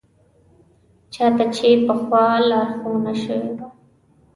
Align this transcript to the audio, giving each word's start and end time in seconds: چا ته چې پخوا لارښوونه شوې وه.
چا 1.13 1.25
ته 1.37 1.45
چې 1.55 1.69
پخوا 1.85 2.25
لارښوونه 2.49 3.13
شوې 3.23 3.51
وه. 3.57 3.67